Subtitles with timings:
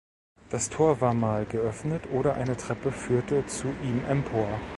[0.49, 4.47] Das Tor war mal geöffnet oder eine Treppe führte zu ihm empor.